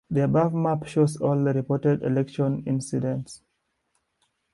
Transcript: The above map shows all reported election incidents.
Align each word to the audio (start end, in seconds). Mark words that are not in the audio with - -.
The 0.09 0.23
above 0.23 0.51
map 0.55 0.87
shows 0.87 1.17
all 1.17 1.35
reported 1.37 2.01
election 2.01 2.63
incidents. 2.65 3.43